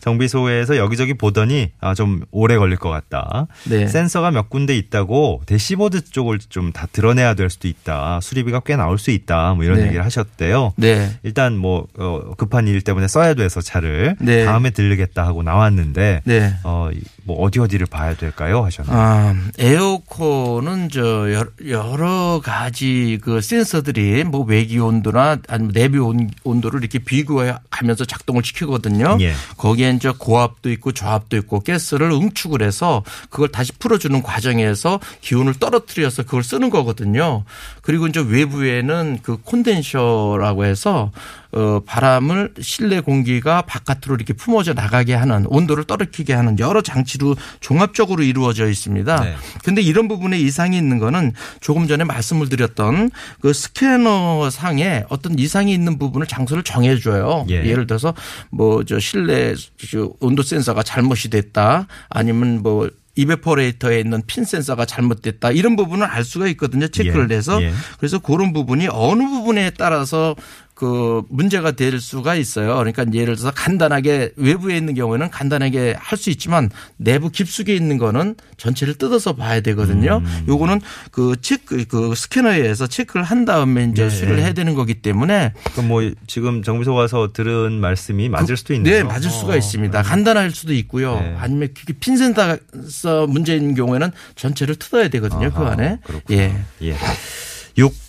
정비소에서 0.04 0.76
여기저기 0.76 1.14
보더니 1.14 1.72
아, 1.80 1.94
좀 1.94 2.24
오래 2.32 2.58
걸릴 2.58 2.76
것 2.78 2.90
같다. 2.90 3.48
네. 3.70 3.88
센서가 3.88 4.32
몇 4.32 4.50
군데 4.50 4.76
있다고 4.76 5.42
대시보드 5.46 6.04
쪽을 6.10 6.40
좀 6.50 6.74
다 6.74 6.88
드러내야 6.92 7.36
될 7.36 7.50
수도 7.50 7.68
있다. 7.68 8.20
수리비가 8.22 8.62
꽤 8.62 8.76
나올 8.76 8.98
수 8.98 9.12
있다. 9.12 9.54
뭐 9.54 9.64
이런 9.64 9.78
네. 9.78 9.86
얘기를 9.86 10.04
하셨대요. 10.04 10.74
네. 10.76 11.12
일단 11.22 11.56
뭐 11.56 11.88
어, 11.98 12.34
급한 12.36 12.68
일 12.68 12.82
때문에 12.82 13.08
써야 13.08 13.36
돼서 13.36 13.62
차를 13.62 14.16
네. 14.20 14.44
다음에 14.46 14.72
들르겠다 14.72 15.26
하고 15.26 15.44
나왔는데 15.44 16.22
네. 16.26 16.54
어, 16.64 16.90
뭐 17.26 17.42
어디 17.42 17.60
어디를 17.60 17.86
봐야 17.86 18.16
될까요? 18.16 18.64
하셨나요? 18.66 18.98
아, 19.00 19.36
에어컨은 19.60 20.90
저 20.90 21.28
여러, 21.68 22.42
가지 22.44 23.20
그 23.22 23.40
센서들이 23.42 24.24
뭐 24.24 24.42
외기 24.44 24.80
온도나 24.80 25.38
아니면 25.48 25.72
내비 25.74 26.00
온, 26.00 26.30
온도를 26.44 26.82
이렇게 26.82 27.00
비교하면서 27.00 28.06
작동을 28.06 28.44
시키거든요. 28.44 29.18
예. 29.22 29.34
거기에 29.58 29.93
이제 29.96 30.12
고압도 30.18 30.72
있고 30.72 30.92
저압도 30.92 31.38
있고 31.38 31.60
가스를 31.62 32.12
응축을 32.12 32.62
해서 32.62 33.04
그걸 33.30 33.50
다시 33.50 33.72
풀어주는 33.74 34.22
과정에서 34.22 35.00
기온을 35.22 35.56
떨어뜨려서 35.56 36.24
그걸 36.24 36.44
쓰는 36.44 36.70
거거든요. 36.70 37.44
그리고 37.82 38.08
이제 38.08 38.20
외부에는 38.20 39.20
그 39.24 39.38
콘덴셔라고 39.38 40.66
해서 40.66 41.12
어 41.54 41.82
바람을 41.86 42.54
실내 42.62 43.00
공기가 43.00 43.64
바깥으로 43.64 44.16
이렇게 44.16 44.34
품어져 44.34 44.74
나가게 44.74 45.14
하는 45.14 45.46
온도를 45.48 45.86
떨어뜨리게 45.86 46.34
하는 46.34 46.60
여러 46.60 46.82
장치로 46.82 47.36
종합적으로 47.60 48.24
이루어져 48.24 48.70
있습니다. 48.70 49.24
네. 49.24 49.36
근데 49.64 49.82
이런 49.82 50.08
부분에 50.08 50.40
이상이 50.40 50.78
있는 50.78 51.00
거는 51.00 51.34
조금 51.62 51.88
전에 51.88 52.04
말씀을 52.04 52.50
드렸던 52.50 53.12
그 53.42 53.54
스캐너 53.54 54.50
상에 54.52 55.04
어떤 55.10 55.40
이상이 55.40 55.74
있는 55.74 55.98
부분을 55.98 56.28
장소를 56.28 56.64
정해 56.64 57.00
줘요. 57.00 57.46
예. 57.50 57.66
예를 57.66 57.88
들어서 57.88 58.14
뭐 58.52 58.84
저 58.86 59.00
실내 59.00 59.56
저 59.90 60.12
온도 60.20 60.44
센서가 60.44 60.84
잘못이 60.84 61.30
됐다 61.30 61.88
아니면 62.10 62.62
뭐 62.62 62.90
이베퍼레이터에 63.16 64.00
있는 64.00 64.24
핀 64.26 64.44
센서가 64.44 64.86
잘못됐다 64.86 65.52
이런 65.52 65.76
부분을 65.76 66.06
알 66.08 66.24
수가 66.24 66.48
있거든요. 66.50 66.88
체크를 66.88 67.30
예. 67.32 67.36
해서 67.36 67.62
예. 67.62 67.72
그래서 68.00 68.18
그런 68.20 68.54
부분이 68.54 68.88
어느 68.92 69.24
부분에 69.24 69.70
따라서 69.78 70.36
그 70.74 71.22
문제가 71.30 71.72
될 71.72 72.00
수가 72.00 72.36
있어요. 72.36 72.76
그러니까 72.78 73.06
예를 73.14 73.36
들어서 73.36 73.52
간단하게 73.52 74.32
외부에 74.36 74.76
있는 74.78 74.96
경우에는 74.96 75.30
간단하게 75.30 75.96
할 76.00 76.18
수 76.24 76.30
있지만 76.30 76.70
내부 76.96 77.30
깊숙이 77.30 77.76
있는 77.76 77.98
거는 77.98 78.36
전체를 78.58 78.94
뜯어서 78.96 79.34
봐야 79.34 79.60
되거든요. 79.62 80.22
음. 80.24 80.46
요거는 80.48 80.80
그 81.12 81.36
체크 81.42 81.84
그 81.86 82.14
스캐너에 82.16 82.58
의해서 82.60 82.88
체크를 82.88 83.24
한 83.24 83.44
다음에 83.46 83.90
이제 83.92 84.04
네. 84.04 84.10
수리를 84.10 84.40
해야 84.40 84.54
되는 84.54 84.74
거기 84.76 84.94
때문에 84.94 85.54
그럼 85.74 85.88
뭐 85.90 86.12
지금 86.28 86.64
정비소 86.64 86.94
와서 86.94 87.32
들은 87.34 87.74
말씀이 87.74 88.30
맞을 88.30 88.56
수도 88.58 88.74
있네요. 88.76 88.96
네, 88.96 89.04
맞을 89.04 89.30
수가 89.30 89.54
어, 89.54 89.58
있습니다. 89.58 90.02
간단할 90.02 90.52
수도 90.52 90.74
있고요. 90.74 91.20
네. 91.20 91.36
아니면 91.40 91.70
그게 91.78 91.94
핀 91.94 92.16
센서 92.16 93.28
문제인 93.28 93.76
경우에는 93.76 94.12
전체를 94.36 94.76
뜯어야 94.76 95.10
되거든요. 95.10 95.52
그 95.52 95.60
아하, 95.62 95.72
안에. 95.72 96.00
그렇구나. 96.04 96.40
예. 96.40 96.56
예. 96.84 96.96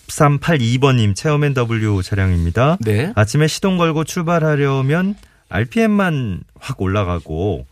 6382번님 0.08 1.14
체어맨 1.14 1.54
W 1.54 2.02
차량입니다. 2.02 2.78
네. 2.80 3.12
아침에 3.14 3.46
시동 3.46 3.76
걸고 3.78 4.04
출발하려면 4.04 5.14
RPM만 5.49 6.40
확 6.58 6.80
올라가고 6.80 7.66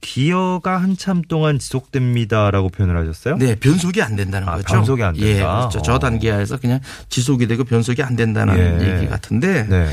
기어가 0.00 0.78
한참 0.78 1.22
동안 1.22 1.58
지속됩니다라고 1.58 2.68
표현을 2.68 2.96
하셨어요? 2.98 3.36
네, 3.36 3.56
변속이 3.56 4.00
안 4.00 4.14
된다는 4.14 4.48
아, 4.48 4.52
거죠. 4.56 4.74
변속이 4.74 5.02
안 5.02 5.14
된다. 5.14 5.28
예, 5.28 5.34
그렇죠. 5.34 5.78
어. 5.80 5.82
저단기아에서 5.82 6.58
그냥 6.58 6.80
지속이 7.08 7.48
되고 7.48 7.64
변속이 7.64 8.02
안 8.02 8.14
된다는 8.14 8.56
예. 8.80 8.94
얘기 8.94 9.08
같은데 9.08 9.66
네. 9.66 9.88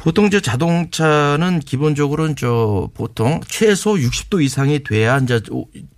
보통 0.00 0.30
저 0.30 0.40
자동차는 0.40 1.60
기본적으로는 1.60 2.34
저 2.36 2.88
보통 2.94 3.40
최소 3.46 3.94
60도 3.94 4.42
이상이 4.42 4.82
돼야 4.82 5.18
이제 5.18 5.40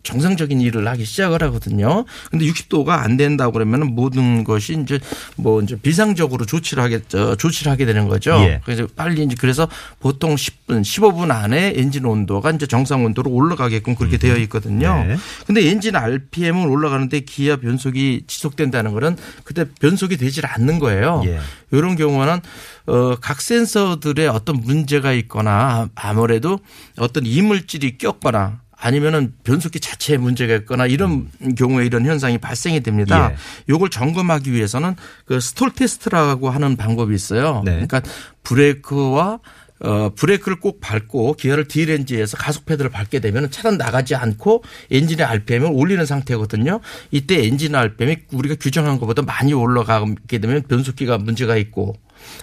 정상적인 0.02 0.60
일을 0.60 0.86
하기 0.88 1.04
시작을 1.04 1.42
하거든요. 1.44 2.04
근데 2.30 2.46
60도가 2.46 2.88
안 2.88 3.16
된다고 3.16 3.52
그러면 3.52 3.94
모든 3.94 4.42
것이 4.42 4.76
이제 4.82 4.98
뭐 5.36 5.62
이제 5.62 5.76
비상적으로 5.76 6.44
조치를 6.44 6.82
하게 6.82 7.00
저 7.06 7.36
조치를 7.36 7.70
하게 7.70 7.84
되는 7.84 8.08
거죠. 8.08 8.32
예. 8.40 8.60
그래서 8.64 8.88
빨리 8.96 9.22
이제 9.22 9.36
그래서 9.38 9.68
보통 10.00 10.34
10분, 10.34 10.82
15분 10.82 11.30
안에 11.30 11.74
엔진 11.76 12.04
온도가 12.04 12.50
이제 12.50 12.66
정상 12.66 13.04
온도로 13.04 13.30
올라가게끔 13.30 13.94
그렇게 13.94 14.18
되어 14.18 14.36
있거든요. 14.38 15.04
네. 15.06 15.16
근데 15.46 15.68
엔진 15.68 15.94
RPM은 15.94 16.66
올라가는데 16.66 17.20
기아 17.20 17.56
변속이 17.56 18.24
지속된다는 18.26 18.92
거는 18.92 19.16
그때 19.44 19.64
변속이 19.80 20.16
되질 20.16 20.44
않는 20.46 20.80
거예요. 20.80 21.22
예. 21.26 21.38
이런 21.70 21.96
경우는 21.96 22.40
어, 22.86 23.16
각 23.20 23.40
센서 23.40 23.91
들의 24.00 24.28
어떤 24.28 24.56
문제가 24.56 25.12
있거나 25.12 25.88
아무래도 25.94 26.58
어떤 26.98 27.26
이물질이 27.26 27.98
꼈거나 27.98 28.60
아니면은 28.82 29.32
변속기 29.44 29.78
자체에 29.78 30.16
문제가 30.16 30.54
있거나 30.56 30.86
이런 30.86 31.28
경우에 31.56 31.86
이런 31.86 32.04
현상이 32.04 32.38
발생이 32.38 32.80
됩니다. 32.80 33.30
예. 33.30 33.36
요걸 33.68 33.90
점검하기 33.90 34.52
위해서는 34.52 34.96
그 35.24 35.38
stall 35.38 35.70
test라고 35.72 36.50
하는 36.50 36.76
방법이 36.76 37.14
있어요. 37.14 37.62
네. 37.64 37.72
그러니까 37.72 38.02
브레이크와 38.42 39.38
어, 39.84 40.10
브레이크를 40.14 40.60
꼭 40.60 40.80
밟고 40.80 41.34
기어를 41.34 41.66
D 41.66 41.73
range에서 41.73 42.36
가속 42.36 42.66
페달을 42.66 42.90
밟게 42.90 43.18
되면 43.20 43.50
차는 43.50 43.78
나가지 43.78 44.14
않고 44.14 44.62
엔진의 44.90 45.26
RPM을 45.26 45.70
올리는 45.72 46.04
상태거든요. 46.04 46.80
이때 47.10 47.44
엔진 47.44 47.74
RPM이 47.74 48.16
우리가 48.32 48.56
규정한 48.60 48.98
것보다 48.98 49.22
많이 49.22 49.52
올라가게 49.52 50.38
되면 50.38 50.62
변속기가 50.62 51.18
문제가 51.18 51.56
있고 51.56 51.96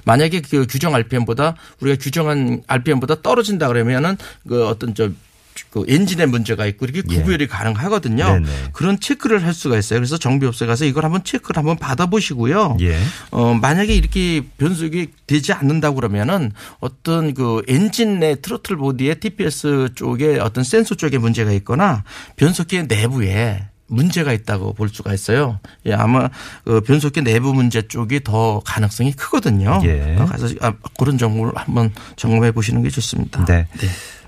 만약에 0.06 0.42
그 0.42 0.66
규정 0.68 0.96
RPM보다 0.96 1.56
우리가 1.80 1.98
규정한 2.02 2.64
RPM보다 2.68 3.22
떨어진다 3.22 3.68
그러면은 3.68 4.18
그 4.48 4.68
어떤 4.68 4.94
저그 4.94 5.86
엔진에 5.88 6.26
문제가 6.26 6.66
있고 6.66 6.86
이렇게 6.86 7.02
예. 7.10 7.18
구별이 7.18 7.48
가능하거든요. 7.48 8.26
네네. 8.26 8.48
그런 8.74 9.00
체크를 9.00 9.44
할 9.44 9.54
수가 9.54 9.78
있어요. 9.78 10.00
그래서 10.00 10.18
정비업소에 10.18 10.68
가서 10.68 10.86
이걸 10.86 11.04
한번 11.04 11.24
체크를 11.24 11.58
한번 11.58 11.78
받아보시고요. 11.78 12.78
예. 12.82 12.98
어, 13.32 13.54
만약에 13.54 13.94
이렇게 13.94 14.42
변속이 14.58 15.08
되지 15.28 15.54
않는다고 15.54 15.96
그러면은 15.96 16.52
어떤 16.80 17.34
그 17.34 17.62
엔진 17.68 18.20
내 18.20 18.36
트로틀 18.36 18.78
보디의 18.78 19.20
TPS 19.20 19.90
쪽에 19.96 20.40
어떤 20.40 20.64
센서 20.64 20.96
쪽에 20.96 21.18
문제가 21.18 21.52
있거나 21.52 22.04
변속기 22.38 22.84
내부에 22.84 23.68
문제가 23.90 24.32
있다고 24.34 24.74
볼 24.74 24.90
수가 24.90 25.14
있어요. 25.14 25.60
예, 25.86 25.94
아마 25.94 26.30
그 26.64 26.82
변속기 26.82 27.22
내부 27.22 27.54
문제 27.54 27.82
쪽이 27.82 28.24
더 28.24 28.62
가능성이 28.66 29.12
크거든요. 29.14 29.82
예. 29.84 30.16
어, 30.18 30.26
가서 30.26 30.48
아, 30.62 30.74
그런 30.98 31.18
정보를 31.18 31.54
한번 31.56 31.92
점검해 32.16 32.52
보시는 32.52 32.84
게 32.84 32.90
좋습니다. 32.90 33.46
네. 33.46 33.68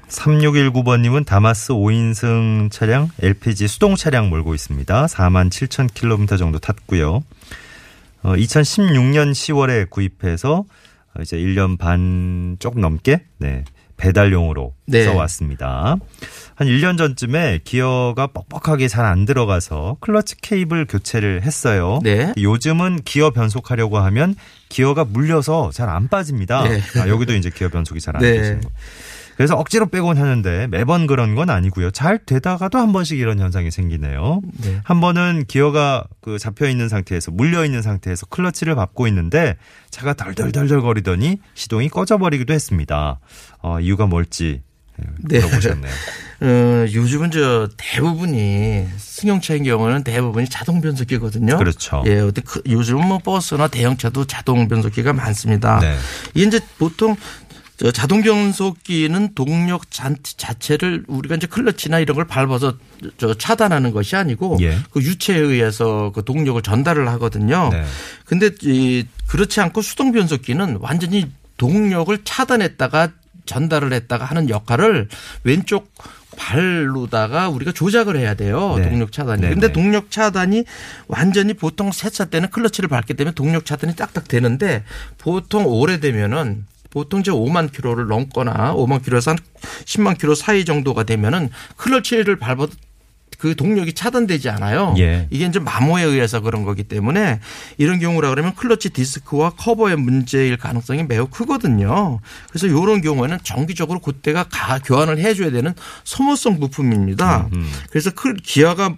3619번님은 0.10 1.25
다마스 1.25 1.74
5인승 1.74 2.70
차량 2.70 3.10
LPG 3.22 3.68
수동 3.68 3.96
차량 3.96 4.30
몰고 4.30 4.53
있습니다. 4.53 5.06
4만 5.06 5.50
7천 5.50 5.94
킬로미터 5.94 6.38
정도 6.38 6.60
탔고요. 6.60 7.24
어, 8.24 8.34
2016년 8.34 9.32
10월에 9.32 9.89
구입해서 9.89 10.65
어, 11.13 11.22
이제 11.22 11.38
1년 11.38 11.77
반 11.77 12.58
조금 12.60 12.82
넘게 12.82 13.24
네, 13.38 13.63
배달용으로 14.01 14.74
네. 14.88 15.05
써왔습니다. 15.05 15.96
한 16.55 16.67
1년 16.67 16.98
전쯤에 16.98 17.60
기어가 17.63 18.27
뻑뻑하게 18.27 18.88
잘 18.88 19.05
안 19.05 19.25
들어가서 19.25 19.98
클러치 20.00 20.38
케이블 20.41 20.86
교체를 20.86 21.43
했어요. 21.43 22.00
네. 22.03 22.34
요즘은 22.38 23.01
기어 23.03 23.29
변속하려고 23.31 24.00
하면 24.00 24.36
기어가 24.70 25.03
물려서 25.05 25.72
잘 25.74 25.89
안 25.89 26.08
빠집니다. 26.08 26.63
네. 26.63 26.81
아, 27.00 27.08
여기도 27.08 27.34
이제 27.34 27.50
기어 27.50 27.70
변속이 27.70 28.00
잘안 28.00 28.22
네. 28.22 28.34
되시는 28.38 28.62
거. 28.62 28.70
그래서 29.41 29.55
억지로 29.55 29.88
빼곤 29.88 30.19
하는데 30.19 30.67
매번 30.67 31.07
그런 31.07 31.33
건 31.33 31.50
아니고요. 31.50 31.89
잘 31.89 32.19
되다가도 32.24 32.77
한 32.77 32.93
번씩 32.93 33.17
이런 33.17 33.39
현상이 33.39 33.71
생기네요. 33.71 34.39
네. 34.62 34.81
한 34.83 35.01
번은 35.01 35.45
기어가 35.48 36.03
그 36.21 36.38
잡혀 36.38 36.69
있는 36.69 36.88
상태에서 36.89 37.31
물려 37.31 37.65
있는 37.65 37.81
상태에서 37.81 38.27
클러치를 38.27 38.75
밟고 38.75 39.07
있는데 39.07 39.57
차가 39.89 40.13
덜덜덜덜 40.13 40.81
거리더니 40.81 41.39
시동이 41.55 41.89
꺼져 41.89 42.19
버리기도 42.19 42.53
했습니다. 42.53 43.19
어, 43.63 43.79
이유가 43.79 44.05
뭘지 44.05 44.62
네. 44.98 45.39
물어보셨네요. 45.39 45.91
어, 46.41 46.86
요즘은 46.91 47.31
저 47.31 47.69
대부분이 47.77 48.88
승용차인 48.98 49.63
경우는 49.63 50.03
대부분이 50.03 50.50
자동 50.50 50.81
변속기거든요. 50.81 51.57
그렇죠. 51.57 52.03
예, 52.07 52.15
근데 52.15 52.41
그 52.41 52.62
요즘은 52.67 53.07
뭐 53.07 53.19
버스나 53.19 53.67
대형차도 53.67 54.25
자동 54.25 54.67
변속기가 54.67 55.13
많습니다. 55.13 55.79
네. 55.79 55.95
이게 56.33 56.48
이제 56.48 56.60
보통 56.79 57.15
저 57.40 57.40
자동 57.89 58.21
변속기는 58.21 59.33
동력 59.33 59.89
잔- 59.89 60.17
자체를 60.23 61.03
우리가 61.07 61.35
이제 61.35 61.47
클러치나 61.47 61.97
이런 62.00 62.15
걸 62.15 62.27
밟아서 62.27 62.77
저 63.17 63.33
차단하는 63.33 63.91
것이 63.91 64.15
아니고 64.15 64.57
예. 64.61 64.77
그 64.91 65.01
유체에 65.01 65.39
의해서 65.39 66.11
그 66.13 66.23
동력을 66.23 66.61
전달을 66.61 67.07
하거든요. 67.13 67.69
네. 67.71 67.83
근데 68.25 68.51
이 68.61 69.05
그렇지 69.27 69.61
않고 69.61 69.81
수동 69.81 70.11
변속기는 70.11 70.77
완전히 70.81 71.31
동력을 71.57 72.15
차단했다가 72.23 73.13
전달을 73.47 73.93
했다가 73.93 74.25
하는 74.25 74.50
역할을 74.50 75.07
왼쪽 75.43 75.91
발로다가 76.38 77.50
우리가 77.50 77.71
조작을 77.71 78.17
해야 78.17 78.33
돼요. 78.35 78.75
네. 78.77 78.89
동력 78.89 79.11
차단이. 79.11 79.41
네네. 79.41 79.53
근데 79.53 79.71
동력 79.73 80.11
차단이 80.11 80.63
완전히 81.07 81.53
보통 81.53 81.91
세차 81.91 82.25
때는 82.25 82.50
클러치를 82.50 82.89
밟게 82.89 83.13
되면 83.15 83.33
동력 83.33 83.65
차단이 83.65 83.95
딱딱 83.95 84.27
되는데 84.27 84.83
보통 85.17 85.65
오래되면은 85.65 86.65
보통 86.91 87.21
이제 87.21 87.31
5만 87.31 87.71
킬로를 87.71 88.07
넘거나 88.07 88.75
5만 88.75 89.03
킬로에서 89.03 89.31
한 89.31 89.38
10만 89.86 90.19
킬로 90.19 90.36
사이 90.36 90.63
정도가 90.65 91.03
되면은 91.03 91.50
클러치를 91.77 92.38
밟아도 92.38 92.74
그 93.39 93.55
동력이 93.55 93.93
차단되지 93.93 94.50
않아요. 94.50 94.93
예. 95.00 95.27
이게 95.31 95.45
이제 95.48 95.57
마모에 95.57 96.03
의해서 96.03 96.41
그런 96.41 96.63
거기 96.63 96.83
때문에 96.83 97.39
이런 97.79 98.00
경우라 98.00 98.29
그러면 98.29 98.53
클러치 98.53 98.91
디스크와 98.91 99.51
커버의 99.51 99.95
문제일 99.95 100.57
가능성이 100.57 101.03
매우 101.03 101.25
크거든요. 101.25 102.19
그래서 102.50 102.67
이런 102.67 103.01
경우에는 103.01 103.39
정기적으로 103.41 104.00
그때가 104.00 104.43
가 104.43 104.77
교환을 104.77 105.17
해줘야 105.17 105.50
되는 105.50 105.74
소모성 106.03 106.60
부품입니다. 106.60 107.50
그래서 107.89 108.12
클 108.12 108.36
기어가 108.36 108.95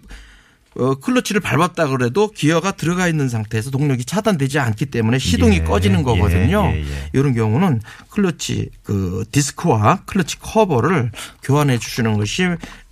어, 0.75 0.95
클러치를 0.95 1.41
밟았다 1.41 1.87
그래도 1.87 2.29
기어가 2.29 2.71
들어가 2.71 3.07
있는 3.07 3.29
상태에서 3.29 3.69
동력이 3.71 4.05
차단되지 4.05 4.59
않기 4.59 4.87
때문에 4.87 5.19
시동이 5.19 5.57
예, 5.57 5.63
꺼지는 5.63 6.03
거거든요. 6.03 6.71
예, 6.73 6.77
예, 6.77 6.81
예. 6.81 7.09
이런 7.13 7.33
경우는 7.33 7.81
클러치 8.09 8.69
그 8.83 9.23
디스크와 9.31 10.01
클러치 10.05 10.39
커버를 10.39 11.11
교환해 11.43 11.77
주시는 11.77 12.17
것이 12.17 12.43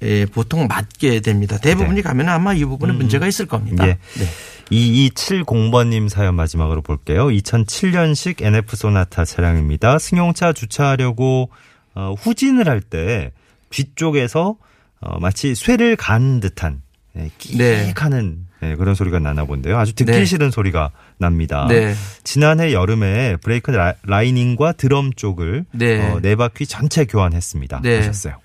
예, 0.03 0.25
보통 0.25 0.67
맞게 0.67 1.21
됩니다. 1.21 1.57
대부분이 1.57 2.01
가면 2.01 2.29
아마 2.29 2.53
이 2.53 2.63
부분에 2.65 2.93
문제가 2.93 3.27
있을 3.27 3.45
겁니다. 3.45 3.87
예. 3.87 3.97
네. 4.17 4.25
2270번님 4.71 6.07
사연 6.09 6.35
마지막으로 6.35 6.81
볼게요. 6.81 7.27
2007년식 7.27 8.41
NF 8.41 8.75
소나타 8.75 9.25
차량입니다. 9.25 9.99
승용차 9.99 10.53
주차하려고 10.53 11.49
어, 11.93 12.13
후진을 12.17 12.69
할 12.69 12.81
때 12.81 13.31
뒤쪽에서 13.69 14.55
어, 15.01 15.19
마치 15.19 15.55
쇠를 15.55 15.95
간 15.95 16.39
듯한 16.39 16.81
예, 16.83 16.90
네. 17.13 17.29
끼익하는 17.37 18.45
예, 18.63 18.75
그런 18.75 18.93
소리가 18.95 19.19
나나 19.19 19.43
본데요. 19.45 19.77
아주 19.77 19.93
듣기 19.93 20.11
네. 20.11 20.25
싫은 20.25 20.51
소리가 20.51 20.91
납니다. 21.17 21.65
네. 21.67 21.93
지난해 22.23 22.73
여름에 22.73 23.37
브레이크 23.37 23.71
라- 23.71 23.95
라이닝과 24.03 24.73
드럼 24.73 25.11
쪽을 25.13 25.65
네. 25.71 26.09
어, 26.11 26.19
네 26.21 26.35
바퀴 26.35 26.65
전체 26.67 27.05
교환했습니다. 27.05 27.81
네. 27.83 27.97
하셨어요. 27.97 28.35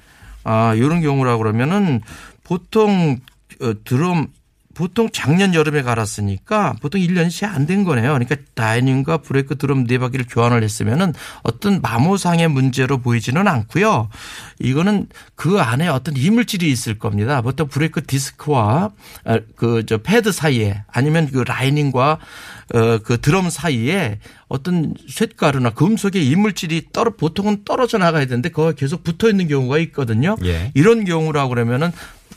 아, 0.44 0.75
이런 0.75 1.02
경우라 1.02 1.37
그러면은 1.37 2.00
보통 2.44 3.18
어, 3.61 3.73
드럼 3.85 4.28
보통 4.76 5.09
작년 5.11 5.54
여름에 5.54 5.80
갈았으니까 5.83 6.75
보통 6.83 7.00
1년이 7.00 7.30
채 7.30 7.47
안 7.47 7.66
된 7.66 7.83
거네요. 7.85 8.12
그러니까 8.12 8.37
라이닝과 8.54 9.18
브레이크 9.18 9.56
드럼 9.56 9.87
네 9.87 9.97
바퀴를 9.99 10.26
교환을 10.28 10.62
했으면은 10.62 11.14
어떤 11.42 11.80
마모상의 11.80 12.49
문제로 12.49 12.99
보이지는 12.99 13.49
않고요. 13.49 14.11
이거는 14.61 15.06
그 15.35 15.59
안에 15.61 15.88
어떤 15.88 16.16
이물질이 16.16 16.71
있을 16.71 16.99
겁니다. 16.99 17.40
보통 17.40 17.68
브레이크 17.68 18.04
디스크와 18.04 18.90
그 19.56 19.83
저 19.87 19.99
패드 19.99 20.33
사이에 20.33 20.83
아니면 20.92 21.28
그 21.33 21.38
라이닝과 21.47 22.18
어그 22.75 23.21
드럼 23.21 23.49
사이에 23.50 24.18
어떤 24.49 24.95
쇳가루나 25.09 25.71
금속의 25.71 26.26
이물질이 26.28 26.88
떨어 26.92 27.12
보통은 27.16 27.62
떨어져 27.64 27.99
나가야 27.99 28.26
되는데 28.26 28.50
거기 28.50 28.76
계속 28.78 29.02
붙어 29.04 29.28
있는 29.30 29.49
경우가 29.49 29.78
있거든요. 29.78 30.37
예. 30.45 30.71
이런 30.75 31.04
경우라 31.04 31.49
그러면은 31.49 31.92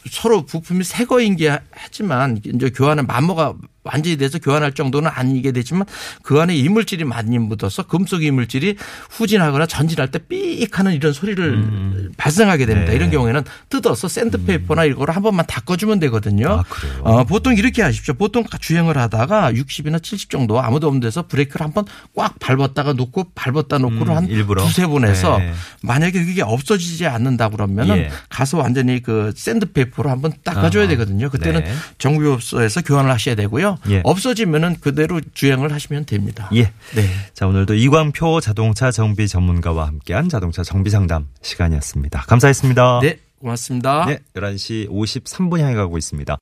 서로 0.10 0.46
부품이 0.46 0.84
새 0.84 1.06
거인 1.06 1.36
게 1.36 1.60
하지만 1.72 2.40
이제 2.44 2.70
교환은 2.70 3.08
마모가 3.08 3.56
완전히 3.92 4.18
돼서 4.18 4.40
교환할 4.40 4.74
정도는 4.74 5.10
아니게 5.14 5.52
되지만 5.52 5.86
그 6.22 6.40
안에 6.40 6.56
이물질이 6.56 7.04
많이 7.04 7.38
묻어서 7.40 7.84
금속 7.84 8.24
이물질이 8.24 8.76
후진하거나 9.10 9.66
전진할 9.66 10.12
때 10.12 10.20
삐익 10.20 10.78
하는 10.80 10.94
이런 10.94 11.14
소리를 11.14 12.12
발생하게 12.18 12.66
됩니다. 12.66 12.92
네. 12.92 12.96
이런 12.96 13.10
경우에는 13.12 13.44
뜯어서 13.70 14.08
샌드페이퍼나 14.08 14.86
이거를 14.86 15.16
한 15.16 15.24
번만 15.24 15.46
닦아주면 15.48 16.00
되거든요. 16.02 16.50
아, 16.60 16.64
그래요? 16.70 16.94
어, 17.02 17.24
보통 17.24 17.56
이렇게 17.56 17.82
하십시오. 17.82 18.14
보통 18.14 18.44
주행을 18.60 18.98
하다가 18.98 19.52
60이나 19.54 20.02
70 20.02 20.30
정도 20.30 20.60
아무도 20.62 20.88
없는 20.88 21.00
데서 21.02 21.28
브레이크를 21.28 21.66
한 21.66 21.74
번 21.74 21.86
꽉 22.16 22.38
밟았다가 22.40 22.94
놓고 22.94 23.32
밟았다 23.36 23.78
놓고를 23.78 24.10
음, 24.14 24.18
한 24.18 24.28
일부러? 24.28 24.64
두세 24.66 24.86
번 24.88 25.06
해서 25.06 25.38
네. 25.38 25.54
만약에 25.82 26.24
그게 26.26 26.42
없어지지 26.42 27.08
않는다 27.08 27.50
그러면은 27.50 27.98
예. 27.98 28.10
가서 28.30 28.58
완전히 28.58 29.02
그 29.02 29.32
샌드페이퍼로 29.36 30.10
한번 30.10 30.34
닦아줘야 30.44 30.84
아하. 30.84 30.90
되거든요. 30.90 31.30
그때는 31.30 31.64
네. 31.64 31.72
정비업소에서 31.98 32.82
교환을 32.82 33.10
하셔야 33.12 33.36
되고요. 33.36 33.78
예. 33.90 34.02
없어지면은 34.04 34.78
그대로 34.80 35.22
주행을 35.34 35.72
하시면 35.72 36.06
됩니다. 36.06 36.50
예. 36.54 36.64
네. 36.96 37.10
자, 37.34 37.48
오늘도 37.48 37.76
이광표 37.76 38.42
자동차 38.42 38.92
정비 38.92 39.28
전문가와 39.28 39.88
함께한 39.88 40.30
자동차 40.30 40.64
정비 40.64 40.90
상담 40.90 41.28
시간이었습니다. 41.42 42.22
감사했습니다. 42.28 43.00
네, 43.02 43.20
고맙습니다. 43.40 44.06
네, 44.06 44.20
11시 44.36 44.90
53분 44.90 45.60
향해 45.60 45.76
가고 45.76 45.98
있습니다. 45.98 46.38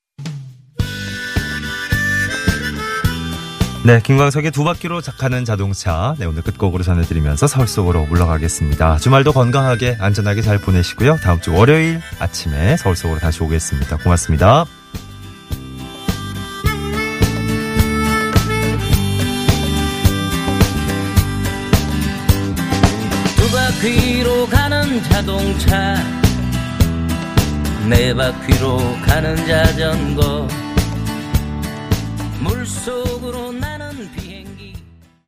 네, 3.88 4.02
김광석의 4.02 4.52
두 4.52 4.66
바퀴로 4.66 5.00
가는 5.18 5.46
자동차. 5.46 6.14
네, 6.20 6.26
오늘 6.26 6.42
끝곡으로 6.42 6.84
전해드리면서 6.84 7.48
서울 7.48 7.70
속으로 7.70 8.06
물러가겠습니다. 8.08 8.98
주말도 8.98 9.32
건강하게, 9.32 9.96
안전하게 10.02 10.42
잘 10.42 10.58
보내시고요. 10.58 11.16
다음 11.24 11.40
주 11.40 11.54
월요일 11.54 12.02
아침에 12.20 12.76
서울 12.76 12.98
속으로 12.98 13.20
다시 13.20 13.42
오겠습니다. 13.42 13.96
고맙습니다. 14.00 14.66
자동차. 25.28 25.96
네 27.90 28.14
바퀴로 28.14 28.78
가는 29.06 29.36
자전거. 29.46 30.48
날 32.42 32.66